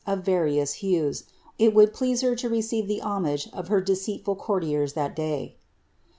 [0.07, 1.25] of various hues,
[1.59, 5.55] it would please her to receive the homage of her deceitful courtiers that day.